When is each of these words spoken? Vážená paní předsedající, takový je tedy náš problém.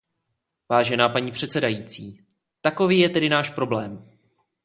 Vážená 0.69 1.09
paní 1.09 1.31
předsedající, 1.31 2.25
takový 2.61 2.99
je 2.99 3.09
tedy 3.09 3.29
náš 3.29 3.49
problém. 3.49 4.11